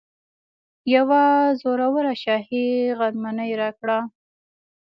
[0.95, 1.23] یوه
[1.61, 2.67] زوروره شاهي
[2.97, 3.99] غرمنۍ راکړه.